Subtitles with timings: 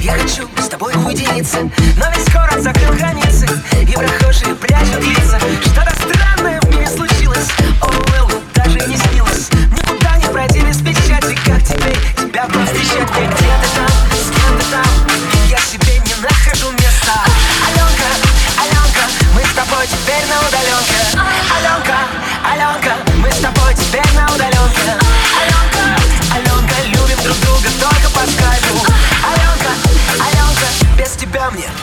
[0.00, 1.58] Я хочу с тобой уединиться.
[1.60, 3.21] Но ведь скоро закрыл границы.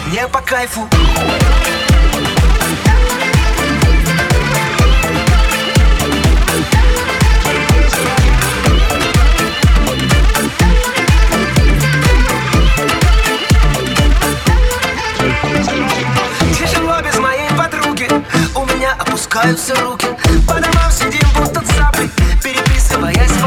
[0.09, 0.87] мне по кайфу.
[16.57, 18.07] Тяжело без моей подруги.
[18.55, 20.07] У меня опускаются руки.
[20.47, 22.09] По домам сидим будто цапли
[22.43, 23.45] Переписываясь в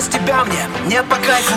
[0.00, 1.54] без тебя мне не по кайфу.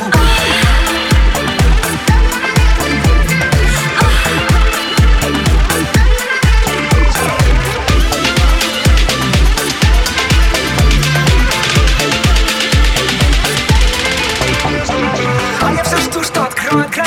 [15.61, 17.03] А я все жду, что открою, откроют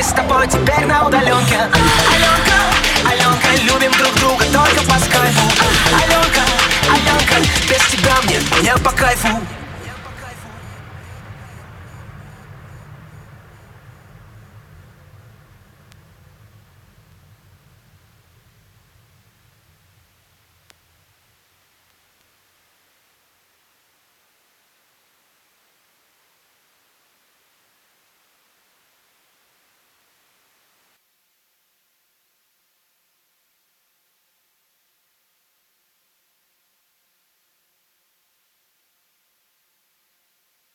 [0.00, 1.56] мы с тобой теперь на удаленке.
[1.56, 2.58] Аленка,
[3.04, 4.09] Аленка, любим друг